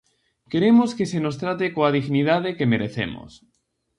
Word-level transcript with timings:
Queremos 0.51 0.89
que 0.97 1.09
se 1.11 1.19
nos 1.23 1.39
trate 1.41 1.65
coa 1.75 1.93
dignidade 1.97 2.55
que 2.57 2.71
merecemos. 2.73 3.31